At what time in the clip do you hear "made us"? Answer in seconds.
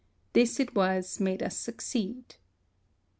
1.19-1.55